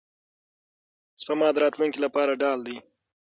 سپما 1.21 1.47
د 1.53 1.57
راتلونکي 1.63 1.99
لپاره 2.05 2.31
ډال 2.41 2.59
دی. 2.67 2.77